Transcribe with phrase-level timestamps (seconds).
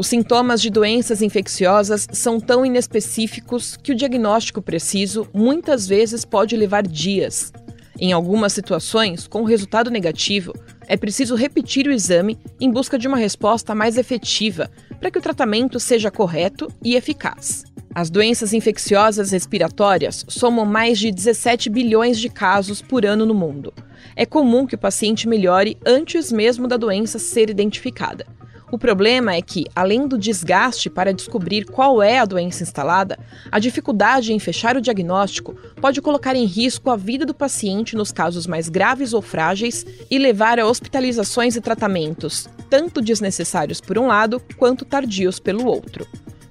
[0.00, 6.56] Os sintomas de doenças infecciosas são tão inespecíficos que o diagnóstico preciso muitas vezes pode
[6.56, 7.52] levar dias.
[7.98, 10.54] Em algumas situações, com resultado negativo,
[10.88, 15.20] é preciso repetir o exame em busca de uma resposta mais efetiva para que o
[15.22, 17.64] tratamento seja correto e eficaz.
[17.94, 23.70] As doenças infecciosas respiratórias somam mais de 17 bilhões de casos por ano no mundo.
[24.16, 28.24] É comum que o paciente melhore antes mesmo da doença ser identificada.
[28.72, 33.18] O problema é que, além do desgaste para descobrir qual é a doença instalada,
[33.50, 38.12] a dificuldade em fechar o diagnóstico pode colocar em risco a vida do paciente nos
[38.12, 44.06] casos mais graves ou frágeis e levar a hospitalizações e tratamentos, tanto desnecessários por um
[44.06, 46.06] lado quanto tardios pelo outro.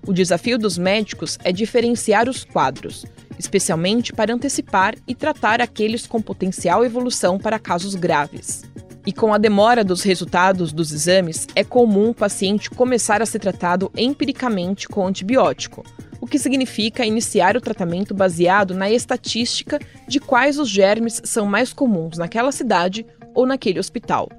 [0.05, 3.05] O desafio dos médicos é diferenciar os quadros,
[3.37, 8.68] especialmente para antecipar e tratar aqueles com potencial evolução para casos graves.
[9.09, 13.39] E com a demora dos resultados dos exames, é comum o paciente começar a ser
[13.39, 15.83] tratado empiricamente com antibiótico,
[16.21, 21.73] o que significa iniciar o tratamento baseado na estatística de quais os germes são mais
[21.73, 24.29] comuns naquela cidade ou naquele hospital.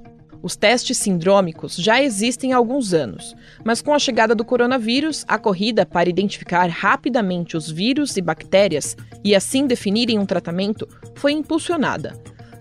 [0.41, 3.35] Os testes sindrômicos já existem há alguns anos,
[3.65, 8.97] mas com a chegada do coronavírus, a corrida para identificar rapidamente os vírus e bactérias
[9.25, 12.17] e assim definirem um tratamento foi impulsionada.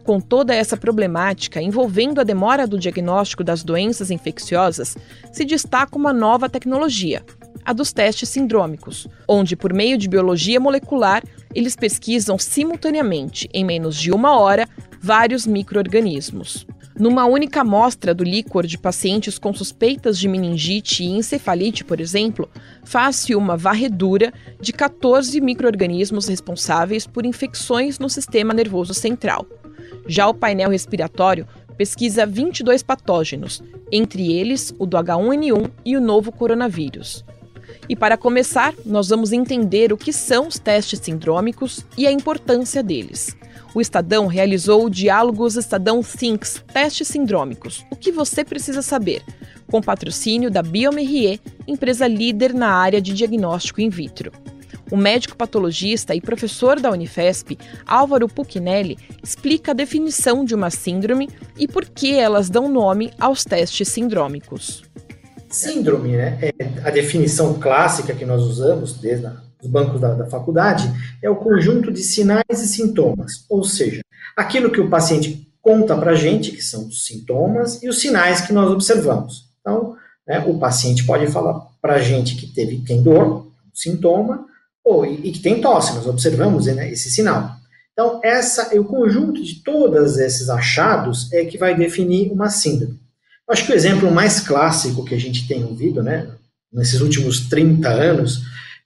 [0.10, 4.98] Com toda essa problemática envolvendo a demora do diagnóstico das doenças infecciosas,
[5.32, 7.24] se destaca uma nova tecnologia,
[7.64, 13.96] a dos testes sindrômicos, onde, por meio de biologia molecular, eles pesquisam simultaneamente, em menos
[13.96, 14.68] de uma hora,
[15.00, 16.66] vários microorganismos.
[16.98, 22.50] Numa única amostra do líquor de pacientes com suspeitas de meningite e encefalite, por exemplo,
[22.84, 29.46] faz-se uma varredura de 14 microorganismos responsáveis por infecções no sistema nervoso central.
[30.08, 31.48] Já o painel respiratório
[31.80, 37.24] pesquisa 22 patógenos, entre eles o do H1N1 e o novo coronavírus.
[37.88, 42.84] E para começar, nós vamos entender o que são os testes sindrômicos e a importância
[42.84, 43.36] deles.
[43.74, 47.86] O Estadão realizou o Diálogos Estadão Thinks Testes Sindrômicos.
[47.90, 49.24] O que você precisa saber?
[49.72, 54.32] Com patrocínio da Biomerrier, empresa líder na área de diagnóstico in vitro.
[54.92, 61.30] O médico patologista e professor da Unifesp, Álvaro Puccinelli, explica a definição de uma síndrome
[61.58, 64.84] e por que elas dão nome aos testes sindrômicos.
[65.48, 69.28] Síndrome, né, é a definição clássica que nós usamos desde
[69.62, 74.02] os bancos da, da faculdade, é o conjunto de sinais e sintomas, ou seja,
[74.36, 78.42] aquilo que o paciente conta para a gente, que são os sintomas, e os sinais
[78.42, 79.50] que nós observamos.
[79.60, 79.96] Então,
[80.26, 84.46] né, o paciente pode falar para a gente que teve, tem dor, sintoma,
[84.90, 87.56] ou, e, que tem tosse, nós observamos né, esse sinal.
[87.94, 92.94] Então, essa o conjunto de todos esses achados é que vai definir uma síndrome.
[93.48, 96.28] Eu acho que o exemplo mais clássico que a gente tem ouvido, né,
[96.72, 98.42] nesses últimos 30 anos,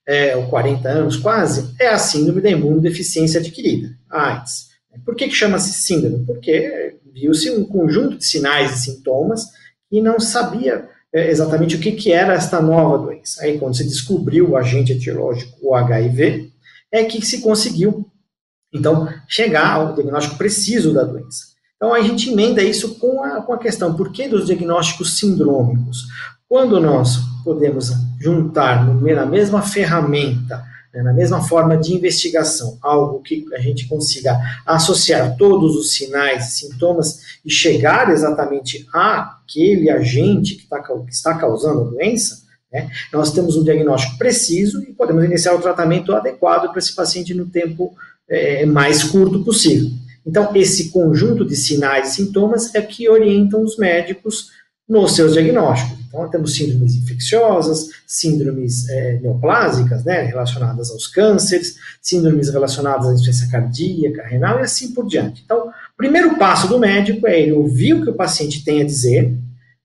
[0.06, 4.74] é, ou 40 anos quase, é a síndrome da imunodeficiência adquirida, AIDS.
[5.06, 6.26] Por que, que chama-se síndrome?
[6.26, 9.46] Porque viu-se um conjunto de sinais e sintomas
[9.92, 13.44] e não sabia exatamente o que, que era esta nova doença.
[13.44, 16.52] Aí, quando se descobriu o agente etiológico, o HIV,
[16.92, 18.08] é que se conseguiu,
[18.74, 21.54] então, chegar ao diagnóstico preciso da doença.
[21.76, 26.06] Então, a gente emenda isso com a, com a questão, por que dos diagnósticos sindrômicos?
[26.48, 30.64] Quando nós podemos juntar na mesma ferramenta,
[31.02, 36.52] na mesma forma de investigação, algo que a gente consiga associar todos os sinais e
[36.52, 43.32] sintomas e chegar exatamente àquele agente que, tá, que está causando a doença, né, nós
[43.32, 47.96] temos um diagnóstico preciso e podemos iniciar o tratamento adequado para esse paciente no tempo
[48.30, 49.90] é, mais curto possível.
[50.26, 54.52] Então, esse conjunto de sinais e sintomas é que orientam os médicos
[54.88, 56.03] nos seus diagnósticos.
[56.14, 63.50] Então, temos síndromes infecciosas, síndromes é, neoplásicas, né, relacionadas aos cânceres, síndromes relacionadas à insuficiência
[63.50, 65.42] cardíaca, renal e assim por diante.
[65.44, 68.86] Então, o primeiro passo do médico é ele ouvir o que o paciente tem a
[68.86, 69.36] dizer,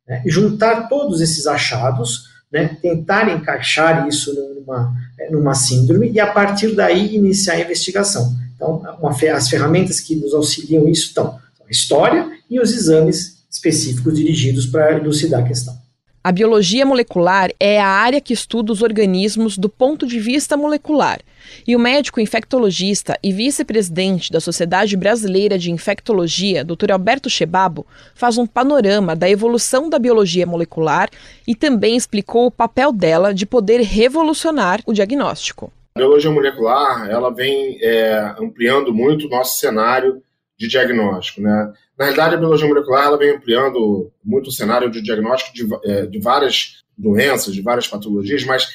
[0.06, 6.26] né, juntar todos esses achados, né, tentar encaixar isso numa, é, numa síndrome e, a
[6.26, 8.37] partir daí, iniciar a investigação.
[8.55, 14.14] Então, uma, as ferramentas que nos auxiliam isso estão a história e os exames específicos
[14.14, 15.88] dirigidos para elucidar a questão.
[16.29, 21.21] A biologia molecular é a área que estuda os organismos do ponto de vista molecular.
[21.67, 26.93] E o médico infectologista e vice-presidente da Sociedade Brasileira de Infectologia, Dr.
[26.93, 31.09] Alberto Chebabo, faz um panorama da evolução da biologia molecular
[31.47, 35.73] e também explicou o papel dela de poder revolucionar o diagnóstico.
[35.95, 40.23] A biologia molecular ela vem é, ampliando muito o nosso cenário
[40.59, 41.41] de diagnóstico.
[41.41, 41.73] Né?
[41.99, 46.06] Na realidade, a biologia molecular ela vem ampliando muito o cenário de diagnóstico de, é,
[46.06, 48.69] de várias doenças, de várias patologias, mas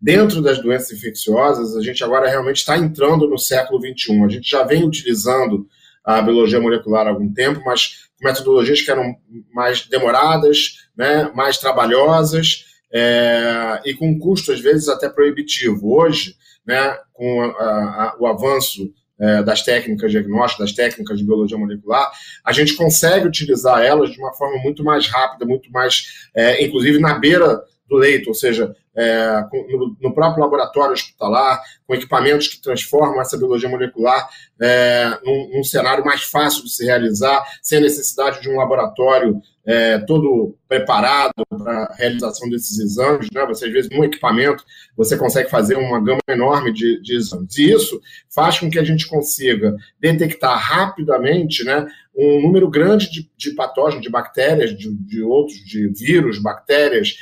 [0.00, 4.22] dentro das doenças infecciosas, a gente agora realmente está entrando no século XXI.
[4.22, 5.66] A gente já vem utilizando
[6.04, 9.16] a biologia molecular há algum tempo, mas metodologias que eram
[9.54, 15.94] mais demoradas, né, mais trabalhosas é, e com custo, às vezes, até proibitivo.
[15.96, 16.36] Hoje,
[16.66, 22.10] né, com a, a, o avanço é, das técnicas diagnósticas, das técnicas de biologia molecular,
[22.44, 26.98] a gente consegue utilizar elas de uma forma muito mais rápida, muito mais, é, inclusive
[26.98, 32.60] na beira do leito, ou seja, é, no, no, próprio laboratório hospitalar, com equipamentos que
[32.60, 34.28] transformam essa biologia molecular
[34.60, 39.98] é, num, num, cenário mais fácil de se realizar, sem necessidade de um laboratório é,
[39.98, 43.28] todo preparado para a realização desses exames.
[43.32, 43.44] Né?
[43.46, 44.64] Você, às vezes, num equipamento,
[44.96, 47.58] você consegue fazer uma gama enorme de, de exames.
[47.58, 48.00] E isso
[48.32, 51.84] faz com que a gente consiga detectar rapidamente né,
[52.14, 57.16] um número grande de, de patógenos, de bactérias, de, de outros, de vírus, bactérias,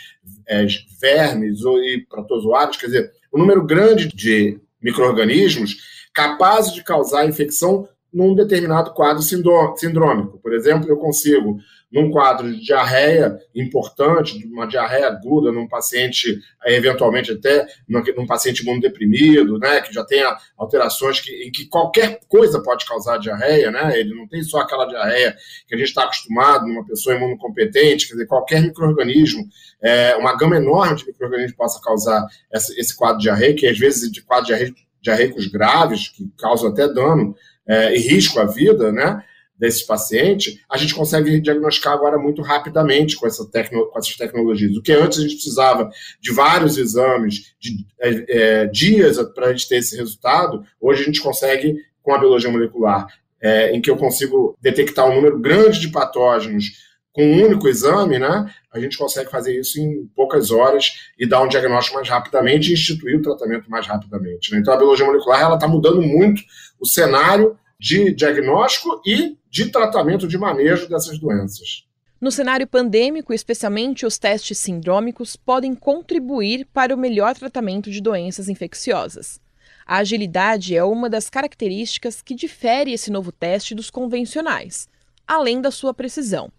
[0.47, 0.67] é,
[1.01, 5.77] vermes e protozoários, quer dizer, um número grande de micro-organismos
[6.15, 10.39] capazes de causar infecção num determinado quadro sindrômico.
[10.39, 11.59] Por exemplo, eu consigo
[11.95, 19.59] num quadro de diarreia importante, uma diarreia aguda num paciente, eventualmente até num paciente imunodeprimido,
[19.59, 24.13] né, que já tenha alterações que, em que qualquer coisa pode causar diarreia, né, ele
[24.13, 25.37] não tem só aquela diarreia
[25.69, 29.45] que a gente está acostumado numa pessoa imunocompetente, quer dizer, qualquer microorganismo,
[29.81, 33.79] é, uma gama enorme de microorganismos possa causar esse, esse quadro de diarreia, que às
[33.79, 38.93] vezes de quadro de diarreicos graves, que causam até dano é, e risco à vida,
[38.93, 39.23] né,
[39.57, 44.77] desse paciente, a gente consegue diagnosticar agora muito rapidamente com, essa tecno, com essas tecnologias.
[44.77, 45.91] O que antes a gente precisava
[46.21, 51.05] de vários exames, de é, é, dias para a gente ter esse resultado, hoje a
[51.05, 53.07] gente consegue com a biologia molecular,
[53.41, 58.19] é, em que eu consigo detectar um número grande de patógenos com um único exame,
[58.19, 58.53] né?
[58.73, 62.75] A gente consegue fazer isso em poucas horas e dar um diagnóstico mais rapidamente e
[62.75, 64.53] instituir o tratamento mais rapidamente.
[64.53, 64.59] Né?
[64.59, 66.43] Então a biologia molecular ela está mudando muito
[66.79, 71.87] o cenário de diagnóstico e de tratamento de manejo dessas doenças.
[72.21, 78.49] No cenário pandêmico, especialmente os testes sindrômicos podem contribuir para o melhor tratamento de doenças
[78.49, 79.41] infecciosas.
[79.87, 84.89] A agilidade é uma das características que difere esse novo teste dos convencionais,
[85.29, 86.51] além da sua precisão.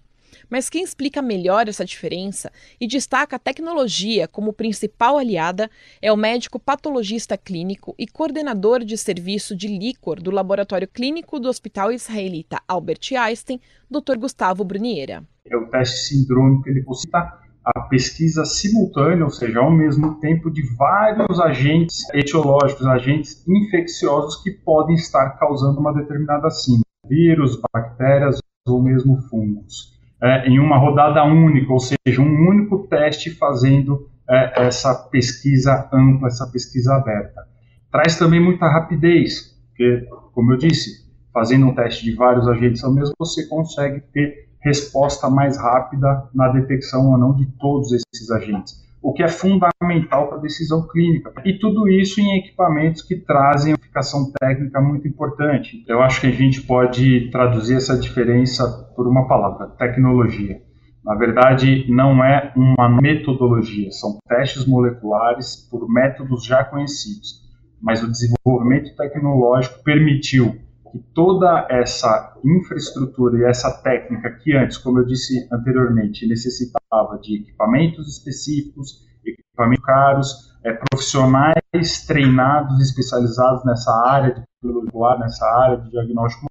[0.49, 5.69] Mas quem explica melhor essa diferença e destaca a tecnologia como principal aliada
[6.01, 11.49] é o médico patologista clínico e coordenador de serviço de líquor do Laboratório Clínico do
[11.49, 13.59] Hospital Israelita Albert Einstein,
[13.89, 14.17] Dr.
[14.17, 15.23] Gustavo Bruniera.
[15.47, 20.61] É o teste sindrômico, ele possibilita a pesquisa simultânea, ou seja, ao mesmo tempo, de
[20.75, 28.37] vários agentes etiológicos, agentes infecciosos que podem estar causando uma determinada síndrome, vírus, bactérias
[28.67, 29.94] ou mesmo fungos
[30.25, 36.27] é, em uma rodada única, ou seja, um único teste fazendo é, essa pesquisa ampla,
[36.27, 37.47] essa pesquisa aberta.
[37.91, 42.91] Traz também muita rapidez, porque, como eu disse, fazendo um teste de vários agentes ao
[42.91, 48.84] mesmo, você consegue ter resposta mais rápida na detecção ou não de todos esses agentes
[49.05, 51.31] o que é fundamental para a decisão clínica.
[51.45, 55.83] E tudo isso em equipamentos que trazem eficação técnica muito importante.
[55.87, 60.59] Eu acho que a gente pode traduzir essa diferença por uma palavra: tecnologia.
[61.03, 67.45] Na verdade, não é uma metodologia, são testes moleculares por métodos já conhecidos.
[67.79, 70.55] Mas o desenvolvimento tecnológico permitiu
[70.95, 77.41] que toda essa infraestrutura e essa técnica que antes, como eu disse anteriormente, necessitava de
[77.41, 85.91] equipamentos específicos, equipamentos caros, é, profissionais treinados especializados nessa área de molecular, nessa área de
[85.91, 86.47] diagnóstico.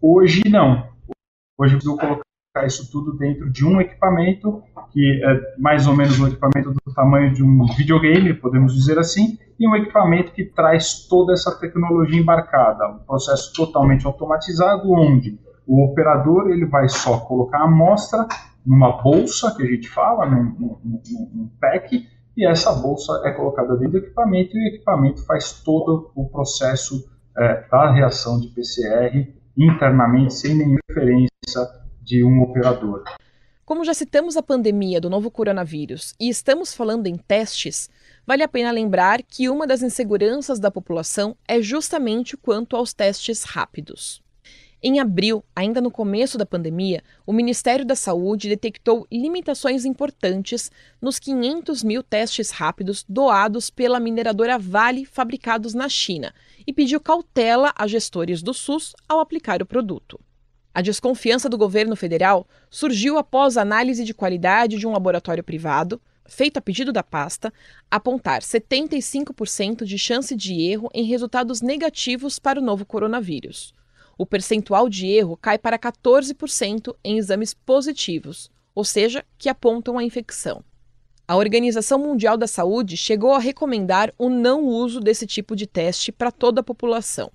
[0.00, 0.88] Hoje não.
[1.58, 2.22] Hoje eu colocar
[2.66, 7.32] isso tudo dentro de um equipamento que é mais ou menos um equipamento do tamanho
[7.32, 12.88] de um videogame, podemos dizer assim, e um equipamento que traz toda essa tecnologia embarcada,
[12.88, 18.26] um processo totalmente automatizado, onde o operador ele vai só colocar a amostra
[18.66, 21.00] numa bolsa, que a gente fala, num, num,
[21.32, 22.04] num pack,
[22.36, 27.08] e essa bolsa é colocada dentro do equipamento e o equipamento faz todo o processo
[27.38, 31.30] é, da reação de PCR internamente, sem nenhuma referência
[32.00, 33.04] de um operador.
[33.64, 37.88] Como já citamos a pandemia do novo coronavírus e estamos falando em testes,
[38.26, 43.44] vale a pena lembrar que uma das inseguranças da população é justamente quanto aos testes
[43.44, 44.20] rápidos.
[44.82, 50.70] Em abril, ainda no começo da pandemia, o Ministério da Saúde detectou limitações importantes
[51.02, 56.34] nos 500 mil testes rápidos doados pela mineradora Vale fabricados na China
[56.66, 60.18] e pediu cautela a gestores do SUS ao aplicar o produto.
[60.74, 66.58] A desconfiança do governo federal surgiu após análise de qualidade de um laboratório privado, feito
[66.58, 67.52] a pedido da pasta,
[67.90, 73.74] apontar 75% de chance de erro em resultados negativos para o novo coronavírus
[74.20, 80.04] o percentual de erro cai para 14% em exames positivos, ou seja, que apontam a
[80.04, 80.62] infecção.
[81.26, 86.12] A Organização Mundial da Saúde chegou a recomendar o não uso desse tipo de teste
[86.12, 87.32] para toda a população.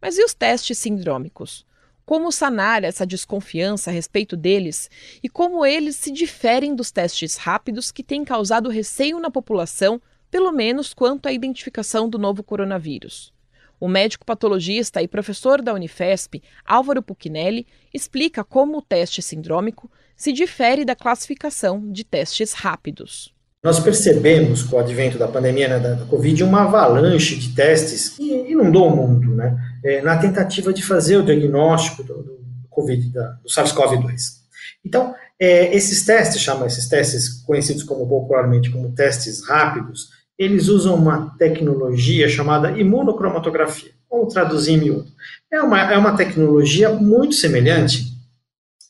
[0.00, 1.66] Mas e os testes sindrômicos?
[2.04, 4.90] Como sanar essa desconfiança a respeito deles
[5.22, 10.50] e como eles se diferem dos testes rápidos que têm causado receio na população, pelo
[10.50, 13.32] menos quanto à identificação do novo coronavírus?
[13.78, 20.32] O médico patologista e professor da Unifesp, Álvaro Puccinelli, explica como o teste sindrômico se
[20.32, 23.34] difere da classificação de testes rápidos.
[23.64, 28.22] Nós percebemos, com o advento da pandemia né, da Covid, uma avalanche de testes que
[28.50, 33.32] inundou o mundo, né, é, na tentativa de fazer o diagnóstico do, do Covid, da,
[33.42, 34.42] do SARS-CoV-2.
[34.84, 40.94] Então, é, esses testes, chamam esses testes conhecidos como popularmente como testes rápidos, eles usam
[40.94, 45.10] uma tecnologia chamada imunocromatografia, ou traduzir em miúdo.
[45.50, 48.12] É uma, é uma tecnologia muito semelhante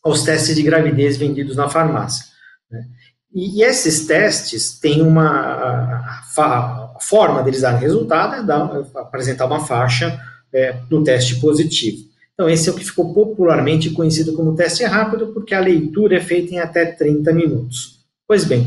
[0.03, 2.27] aos testes de gravidez vendidos na farmácia.
[2.71, 2.85] Né?
[3.35, 8.71] E, e, esses testes têm uma a, a, a forma deles darem resultado é dar,
[8.97, 10.21] apresentar uma faixa
[10.53, 12.13] é, no teste positivo.
[12.35, 16.21] Então, esse é o que ficou popularmente conhecido como teste rápido, porque a leitura é
[16.21, 18.03] feita em até 30 minutos.
[18.27, 18.67] Pois bem,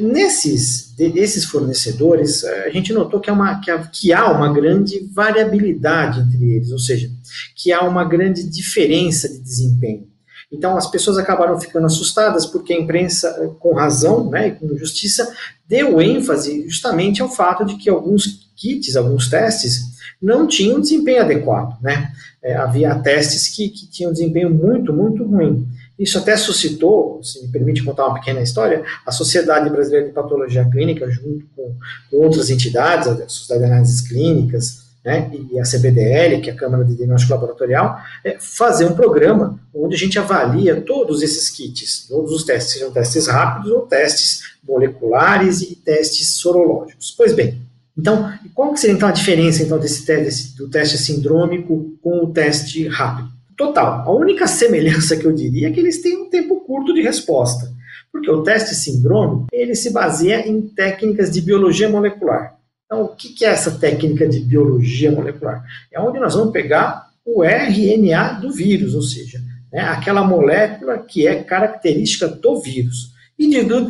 [0.00, 5.06] nesses esses fornecedores, a gente notou que, é uma, que, há, que há uma grande
[5.12, 7.10] variabilidade entre eles, ou seja,
[7.56, 10.06] que há uma grande diferença de desempenho.
[10.50, 15.30] Então, as pessoas acabaram ficando assustadas porque a imprensa, com razão né, e com justiça,
[15.66, 19.91] deu ênfase justamente ao fato de que alguns kits, alguns testes,
[20.22, 21.80] não tinham desempenho adequado.
[21.82, 22.12] Né?
[22.42, 25.66] É, havia testes que, que tinham desempenho muito, muito ruim.
[25.98, 30.68] Isso até suscitou, se me permite contar uma pequena história, a Sociedade Brasileira de Patologia
[30.70, 31.76] Clínica, junto com,
[32.10, 36.56] com outras entidades, a Sociedade de Análises Clínicas, né, e a CBDL, que é a
[36.56, 42.06] Câmara de Diagnóstico Laboratorial, é fazer um programa onde a gente avalia todos esses kits,
[42.08, 47.12] todos os testes, sejam testes rápidos ou testes moleculares e testes sorológicos.
[47.16, 47.60] Pois bem,
[47.96, 52.32] então, qual que seria então a diferença então desse teste, do teste sindrômico com o
[52.32, 53.32] teste rápido?
[53.56, 54.02] total.
[54.06, 57.72] A única semelhança que eu diria é que eles têm um tempo curto de resposta,
[58.10, 62.56] porque o teste sindrômico ele se baseia em técnicas de biologia molecular.
[62.86, 65.64] Então, o que é essa técnica de biologia molecular?
[65.90, 69.40] É onde nós vamos pegar o RNA do vírus, ou seja,
[69.72, 73.11] né, aquela molécula que é característica do vírus.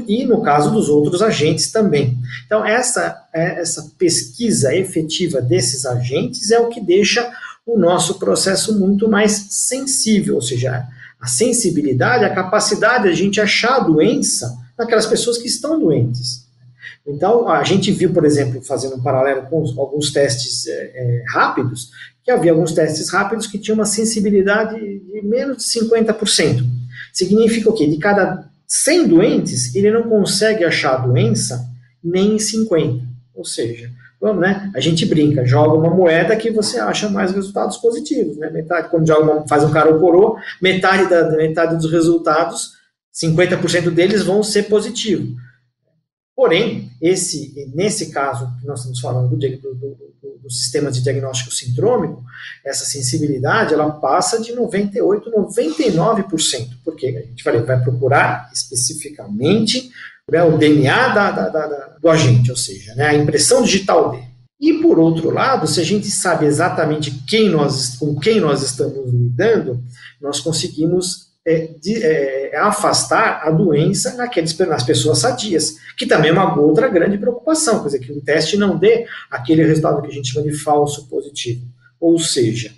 [0.09, 2.19] E, no caso dos outros agentes também.
[2.47, 7.31] Então, essa, é, essa pesquisa efetiva desses agentes é o que deixa
[7.67, 10.87] o nosso processo muito mais sensível, ou seja,
[11.21, 16.43] a sensibilidade, a capacidade de a gente achar a doença naquelas pessoas que estão doentes.
[17.07, 21.91] Então, a gente viu, por exemplo, fazendo um paralelo com alguns testes é, é, rápidos,
[22.25, 26.65] que havia alguns testes rápidos que tinham uma sensibilidade de menos de 50%.
[27.13, 27.87] Significa o quê?
[27.87, 31.63] De cada 100 doentes, ele não consegue achar a doença
[32.03, 33.05] nem em 50.
[33.35, 34.71] Ou seja, Vamos, né?
[34.73, 38.49] A gente brinca, joga uma moeda que você acha mais resultados positivos, né?
[38.51, 42.75] Metade, quando joga uma, faz um cara ou coroa, metade, da, metade dos resultados,
[43.13, 45.35] 50% deles vão ser positivos.
[46.35, 51.53] Porém, esse, nesse caso que nós estamos falando do, do, do, do, sistema de diagnóstico
[51.53, 52.25] sindrômico,
[52.65, 59.91] essa sensibilidade ela passa de 98%, 99%, porque a gente vai, vai procurar especificamente
[60.31, 64.33] né, o DNA da, da, da, do agente, ou seja, né, a impressão digital dele.
[64.59, 69.13] E por outro lado, se a gente sabe exatamente quem nós, com quem nós estamos
[69.13, 69.83] lidando,
[70.21, 76.33] nós conseguimos é, de, é, afastar a doença naqueles, nas pessoas sadias, que também é
[76.33, 80.13] uma outra grande preocupação, quer dizer, que o teste não dê aquele resultado que a
[80.13, 81.67] gente chama de falso positivo.
[82.01, 82.73] Ou seja,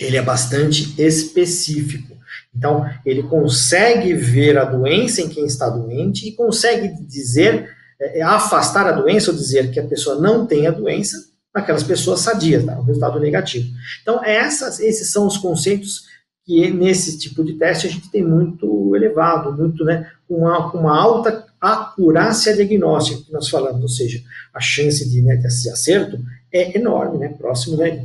[0.00, 2.16] ele é bastante específico.
[2.54, 8.22] Então, ele consegue ver a doença em quem está doente e consegue dizer, é, é,
[8.22, 11.16] afastar a doença ou dizer que a pessoa não tem a doença
[11.54, 13.68] naquelas pessoas sadias, dá um resultado negativo.
[14.02, 16.04] Então, essas, esses são os conceitos
[16.46, 21.44] que nesse tipo de teste a gente tem muito elevado, muito, né, uma, uma alta
[21.60, 24.22] acurácia diagnóstica que nós falamos, ou seja,
[24.54, 26.18] a chance de, né, de acerto
[26.52, 27.28] é enorme, né?
[27.28, 28.04] próximo, né?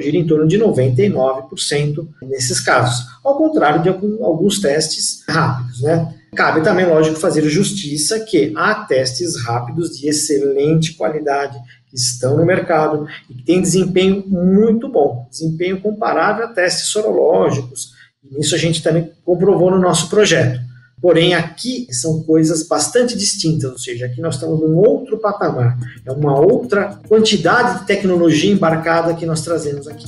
[0.00, 5.82] gira em torno de 99% nesses casos, ao contrário de alguns testes rápidos.
[5.82, 6.14] Né?
[6.34, 11.58] Cabe também, lógico, fazer justiça que há testes rápidos de excelente qualidade
[11.92, 17.92] estão no mercado e que têm desempenho muito bom, desempenho comparável a testes sorológicos.
[18.38, 20.60] Isso a gente também comprovou no nosso projeto.
[21.00, 26.12] Porém, aqui são coisas bastante distintas, ou seja, aqui nós estamos num outro patamar, é
[26.12, 30.06] uma outra quantidade de tecnologia embarcada que nós trazemos aqui.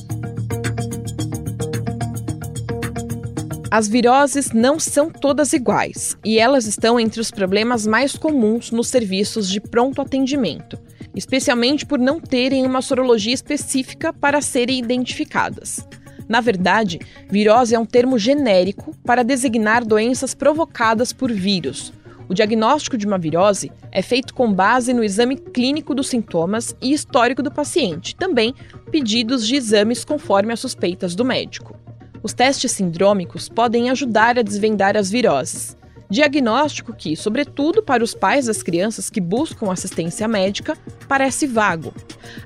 [3.73, 8.87] As viroses não são todas iguais e elas estão entre os problemas mais comuns nos
[8.87, 10.79] serviços de pronto atendimento,
[11.15, 15.87] especialmente por não terem uma sorologia específica para serem identificadas.
[16.29, 21.93] Na verdade, virose é um termo genérico para designar doenças provocadas por vírus.
[22.29, 26.93] O diagnóstico de uma virose é feito com base no exame clínico dos sintomas e
[26.93, 28.55] histórico do paciente, também
[28.91, 31.79] pedidos de exames conforme as suspeitas do médico.
[32.23, 35.77] Os testes sindrômicos podem ajudar a desvendar as viroses.
[36.11, 40.77] Diagnóstico que, sobretudo para os pais das crianças que buscam assistência médica,
[41.09, 41.95] parece vago.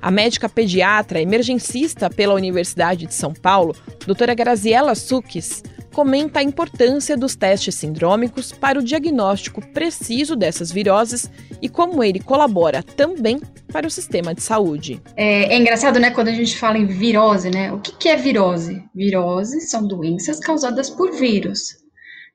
[0.01, 3.75] A médica pediatra emergencista pela Universidade de São Paulo,
[4.05, 5.61] doutora Graziella Sukis,
[5.93, 11.29] comenta a importância dos testes sindrômicos para o diagnóstico preciso dessas viroses
[11.61, 15.01] e como ele colabora também para o sistema de saúde.
[15.15, 17.71] É, é engraçado, né, quando a gente fala em virose, né?
[17.71, 18.83] O que, que é virose?
[18.95, 21.77] Virose são doenças causadas por vírus.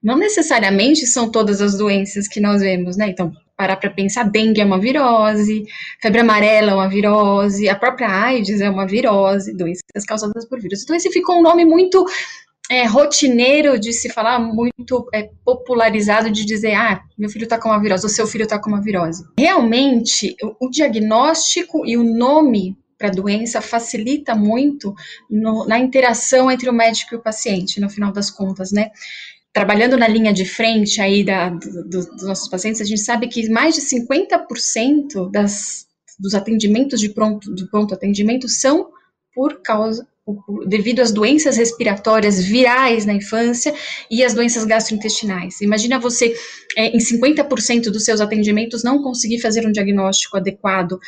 [0.04, 3.08] Não necessariamente são todas as doenças que nós vemos, né?
[3.08, 5.64] Então, parar para pensar, dengue é uma virose,
[6.02, 10.82] febre amarela é uma virose, a própria AIDS é uma virose, doenças causadas por vírus.
[10.82, 12.04] Então, esse ficou um nome muito
[12.70, 17.70] é, rotineiro de se falar, muito é, popularizado de dizer, ah, meu filho está com
[17.70, 19.24] uma virose, ou seu filho está com uma virose.
[19.38, 24.94] Realmente, o, o diagnóstico e o nome para a doença facilita muito
[25.28, 28.90] no, na interação entre o médico e o paciente, no final das contas, né?
[29.54, 33.48] Trabalhando na linha de frente aí da, do, dos nossos pacientes, a gente sabe que
[33.48, 35.86] mais de 50% das,
[36.18, 38.90] dos atendimentos de pronto, de pronto atendimento são
[39.32, 40.06] por causa
[40.66, 43.74] devido às doenças respiratórias virais na infância
[44.10, 45.60] e as doenças gastrointestinais.
[45.60, 46.34] Imagina você,
[46.76, 50.98] é, em 50% dos seus atendimentos, não conseguir fazer um diagnóstico adequado.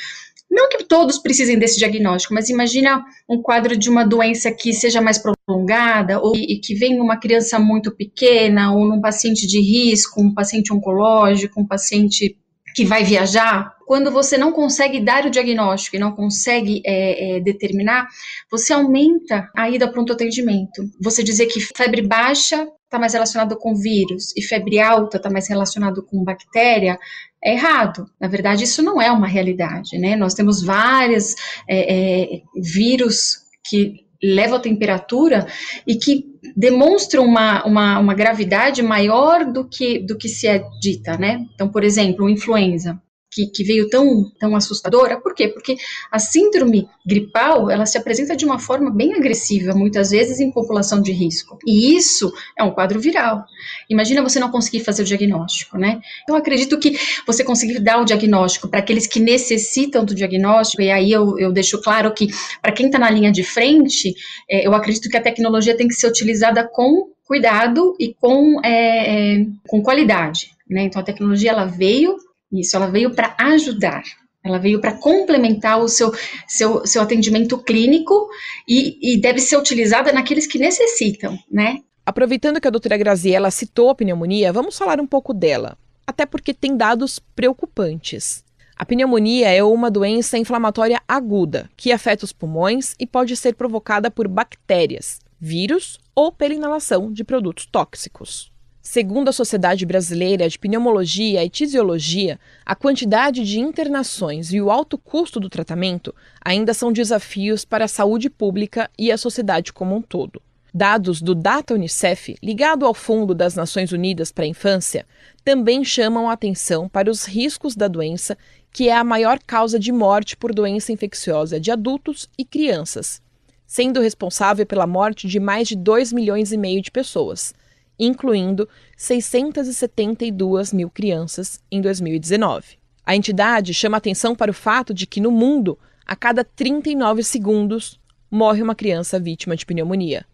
[0.57, 5.03] Não que todos precisem desse diagnóstico, mas imagina um quadro de uma doença que seja
[5.03, 10.23] mais prolongada, ou e que vem numa criança muito pequena, ou num paciente de risco,
[10.23, 12.39] um paciente oncológico, um paciente
[12.77, 17.41] que vai viajar, quando você não consegue dar o diagnóstico e não consegue é, é,
[17.41, 18.07] determinar,
[18.51, 20.85] você aumenta a ida pronto atendimento.
[21.01, 25.49] Você dizer que febre baixa está mais relacionado com vírus e febre alta está mais
[25.49, 26.99] relacionado com bactéria,
[27.43, 28.11] é errado.
[28.21, 30.15] Na verdade, isso não é uma realidade, né?
[30.15, 31.35] Nós temos vários
[31.67, 35.47] é, é, vírus que levam a temperatura
[35.87, 41.17] e que demonstram uma, uma, uma, gravidade maior do que, do que se é dita,
[41.17, 41.47] né?
[41.55, 45.21] Então, por exemplo, influenza que, que, veio tão, tão assustadora.
[45.21, 45.49] Por quê?
[45.49, 45.77] Porque
[46.11, 51.03] a síndrome gripal, ela se apresenta de uma forma bem agressiva, muitas vezes em população
[51.03, 51.59] de risco.
[51.67, 53.45] E isso é um quadro viral.
[53.91, 56.01] Imagina você não conseguir fazer o diagnóstico, né?
[56.29, 60.91] Eu acredito que você conseguir dar o diagnóstico para aqueles que necessitam do diagnóstico, e
[60.91, 62.29] aí eu, eu deixo claro que
[62.63, 64.15] para quem está na linha de frente,
[64.49, 69.41] é, eu acredito que a tecnologia tem que ser utilizada com cuidado e com, é,
[69.41, 70.51] é, com qualidade.
[70.69, 70.83] Né?
[70.83, 72.17] Então a tecnologia ela veio
[72.61, 74.03] isso, ela veio para ajudar.
[74.45, 76.13] Ela veio para complementar o seu,
[76.47, 78.29] seu, seu atendimento clínico
[78.69, 81.81] e, e deve ser utilizada naqueles que necessitam, né?
[82.05, 86.55] Aproveitando que a doutora Graziella citou a pneumonia, vamos falar um pouco dela, até porque
[86.55, 88.45] tem dados preocupantes.
[88.77, 94.11] A pneumonia é uma doença inflamatória aguda que afeta os pulmões e pode ser provocada
[94.11, 98.53] por bactérias, vírus ou pela inalação de produtos tóxicos.
[98.89, 104.97] Segundo a Sociedade Brasileira de Pneumologia e Tisiologia, a quantidade de internações e o alto
[104.97, 110.01] custo do tratamento ainda são desafios para a saúde pública e a sociedade como um
[110.01, 110.41] todo.
[110.73, 115.05] Dados do Data Unicef, ligado ao Fundo das Nações Unidas para a Infância,
[115.45, 118.39] também chamam a atenção para os riscos da doença,
[118.73, 123.21] que é a maior causa de morte por doença infecciosa de adultos e crianças,
[123.67, 127.53] sendo responsável pela morte de mais de 2 milhões e meio de pessoas
[127.99, 132.79] incluindo 672 mil crianças em 2019.
[133.05, 138.01] A entidade chama atenção para o fato de que no mundo, a cada 39 segundos,
[138.31, 140.27] morre uma criança vítima de pneumonia.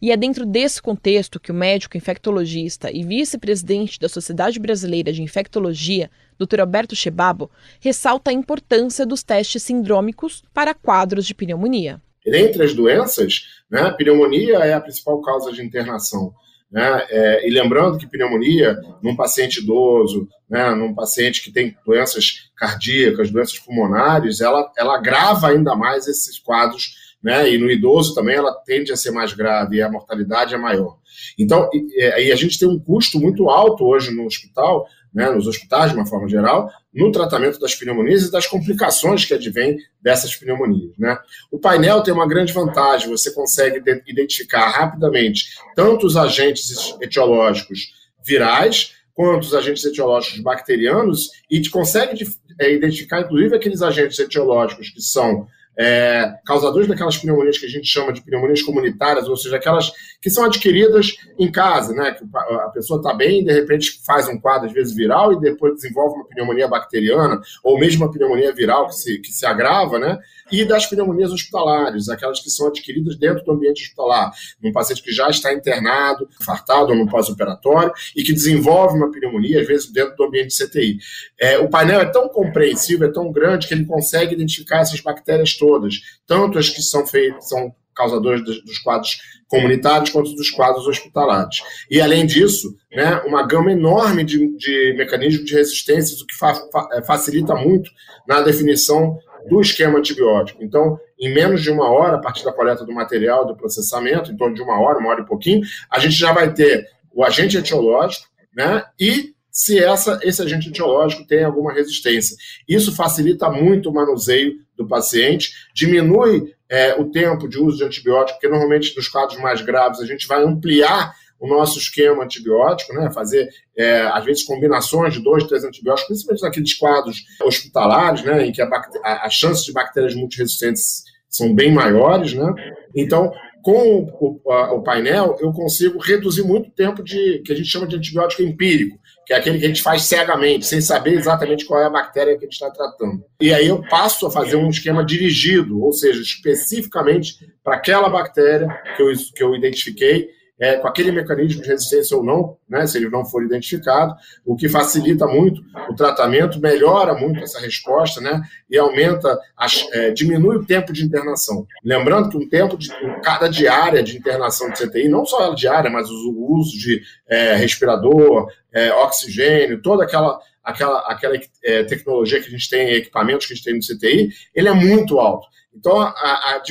[0.00, 5.22] E é dentro desse contexto que o médico infectologista e vice-presidente da Sociedade Brasileira de
[5.22, 6.60] Infectologia, Dr.
[6.60, 12.00] Alberto Chebabo, ressalta a importância dos testes sindrômicos para quadros de pneumonia.
[12.24, 16.32] Entre as doenças, né, a pneumonia é a principal causa de internação.
[16.72, 17.06] Né?
[17.10, 23.30] É, e lembrando que pneumonia, num paciente idoso, né, num paciente que tem doenças cardíacas,
[23.30, 28.52] doenças pulmonares, ela, ela agrava ainda mais esses quadros, né, e no idoso também ela
[28.52, 30.98] tende a ser mais grave e a mortalidade é maior.
[31.38, 35.46] Então, e, e a gente tem um custo muito alto hoje no hospital né, nos
[35.46, 40.34] hospitais, de uma forma geral, no tratamento das pneumonias e das complicações que advêm dessas
[40.34, 40.96] pneumonias.
[40.98, 41.16] Né?
[41.50, 47.92] O painel tem uma grande vantagem, você consegue identificar rapidamente tanto os agentes etiológicos
[48.24, 52.26] virais, quanto os agentes etiológicos bacterianos, e consegue
[52.58, 57.86] é, identificar, inclusive, aqueles agentes etiológicos que são é, causadores daquelas pneumonias que a gente
[57.86, 62.12] chama de pneumonias comunitárias, ou seja, aquelas que são adquiridas em casa, né?
[62.12, 65.74] Que a pessoa está bem, de repente faz um quadro, às vezes, viral, e depois
[65.74, 70.18] desenvolve uma pneumonia bacteriana, ou mesmo uma pneumonia viral que se, que se agrava, né?
[70.50, 74.30] E das pneumonias hospitalares, aquelas que são adquiridas dentro do ambiente hospitalar,
[74.62, 79.60] num paciente que já está internado, fartado ou no pós-operatório, e que desenvolve uma pneumonia,
[79.60, 80.98] às vezes, dentro do ambiente CTI.
[81.40, 85.54] É, o painel é tão compreensível, é tão grande, que ele consegue identificar essas bactérias
[85.62, 91.58] todas, tanto as que são feitas, são causadoras dos quadros comunitários quanto dos quadros hospitalares.
[91.88, 96.54] E, além disso, né, uma gama enorme de, de mecanismos de resistência, o que fa
[96.54, 97.90] fa facilita muito
[98.26, 100.64] na definição do esquema antibiótico.
[100.64, 104.36] Então, em menos de uma hora, a partir da coleta do material, do processamento, em
[104.36, 107.56] torno de uma hora, uma hora e pouquinho, a gente já vai ter o agente
[107.56, 112.34] etiológico né, e se essa, esse agente etiológico tem alguma resistência.
[112.66, 118.38] Isso facilita muito o manuseio do paciente, diminui é, o tempo de uso de antibiótico,
[118.38, 123.10] porque normalmente nos quadros mais graves a gente vai ampliar o nosso esquema antibiótico, né?
[123.12, 128.46] fazer, é, às vezes, combinações de dois, três antibióticos, principalmente naqueles quadros hospitalares, né?
[128.46, 128.68] em que a,
[129.02, 132.32] a, a chance de bactérias multiresistentes são bem maiores.
[132.32, 132.54] Né?
[132.94, 137.56] Então, com o, a, o, painel, eu consigo reduzir muito o tempo de que a
[137.56, 141.14] gente chama de antibiótico empírico, que é aquele que a gente faz cegamente, sem saber
[141.14, 143.24] exatamente qual é a bactéria que a gente está tratando.
[143.40, 148.68] E aí eu passo a fazer um esquema dirigido, ou seja, especificamente para aquela bactéria
[148.96, 150.28] que eu, que eu identifiquei
[150.62, 154.14] é, com aquele mecanismo de resistência ou não, né, se ele não for identificado,
[154.46, 160.12] o que facilita muito o tratamento, melhora muito essa resposta, né, e aumenta, as, é,
[160.12, 161.66] diminui o tempo de internação.
[161.84, 162.90] Lembrando que um tempo de
[163.24, 167.56] cada diária de internação de CTI, não só a diária, mas o uso de é,
[167.56, 173.52] respirador, é, oxigênio, toda aquela aquela, aquela é, tecnologia que a gente tem, equipamentos que
[173.52, 175.48] a gente tem no CTI, ele é muito alto.
[175.74, 176.62] Então, a, a,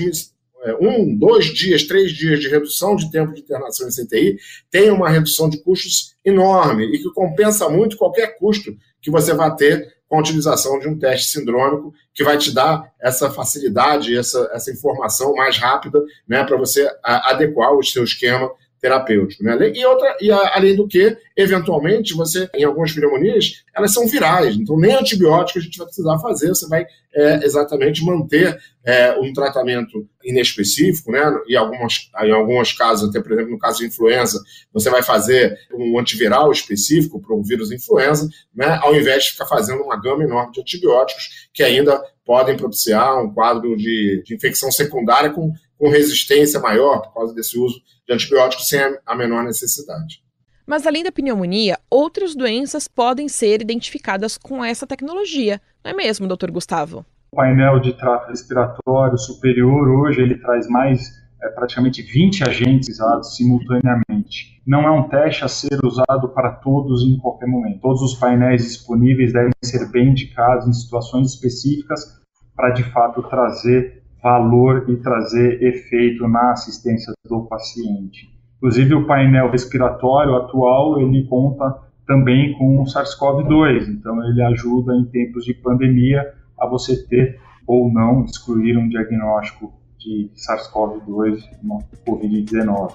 [0.64, 4.38] é, um, dois dias, três dias de redução de tempo de internação em CTI
[4.70, 9.56] tem uma redução de custos enorme e que compensa muito qualquer custo que você vai
[9.56, 14.52] ter com a utilização de um teste sindrômico que vai te dar essa facilidade, essa,
[14.54, 19.44] essa informação mais rápida né, para você adequar o seu esquema terapêutico.
[19.44, 19.72] Né?
[19.76, 24.56] E, outra, e a, além do que, eventualmente, você, em algumas pneumonias, elas são virais,
[24.56, 29.32] então nem antibiótico a gente vai precisar fazer, você vai é, exatamente manter é, um
[29.34, 31.22] tratamento inespecífico, né?
[31.48, 34.42] E algumas, em alguns casos, até por exemplo, no caso de influenza,
[34.74, 38.80] você vai fazer um antiviral específico para o vírus influenza, né?
[38.82, 43.32] Ao invés de ficar fazendo uma gama enorme de antibióticos que ainda podem propiciar um
[43.34, 48.70] quadro de, de infecção secundária com com resistência maior por causa desse uso de antibióticos
[48.70, 50.22] sem a menor necessidade.
[50.68, 56.28] Mas além da pneumonia, outras doenças podem ser identificadas com essa tecnologia, não é mesmo,
[56.28, 57.04] doutor Gustavo?
[57.32, 61.02] O painel de trato respiratório superior hoje ele traz mais
[61.42, 64.62] é, praticamente 20 agentes usados simultaneamente.
[64.68, 67.82] Não é um teste a ser usado para todos em qualquer momento.
[67.82, 72.22] Todos os painéis disponíveis devem ser bem indicados em situações específicas
[72.56, 78.30] para de fato trazer valor e trazer efeito na assistência do paciente.
[78.58, 85.06] Inclusive o painel respiratório atual ele conta também com o SARS-CoV-2, então ele ajuda em
[85.06, 92.94] tempos de pandemia a você ter ou não excluir um diagnóstico de SARS-CoV-2 no Covid-19.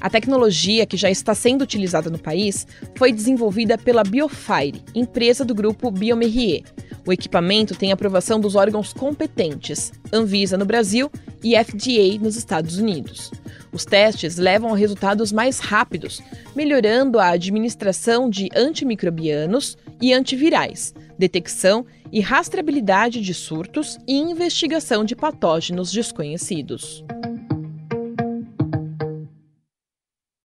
[0.00, 5.54] A tecnologia que já está sendo utilizada no país foi desenvolvida pela Biofire, empresa do
[5.54, 6.62] grupo Biomerrier.
[7.06, 11.10] O equipamento tem aprovação dos órgãos competentes, Anvisa no Brasil
[11.42, 13.30] e FDA nos Estados Unidos.
[13.72, 16.22] Os testes levam a resultados mais rápidos,
[16.56, 21.84] melhorando a administração de antimicrobianos e antivirais, detecção
[22.14, 27.04] e rastreabilidade de surtos e investigação de patógenos desconhecidos.